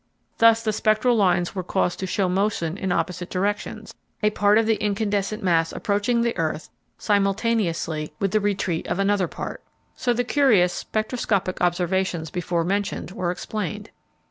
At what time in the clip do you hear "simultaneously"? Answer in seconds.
6.97-8.11